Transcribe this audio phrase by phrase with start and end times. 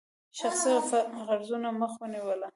[0.39, 0.71] شخصي
[1.27, 2.47] غرضونو مخه ونیوله.